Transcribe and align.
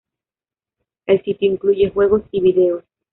El 1.05 1.21
sitio 1.23 1.47
incluye 1.51 1.91
juegos 1.91 2.23
y 2.31 2.41
vídeos. 2.41 2.83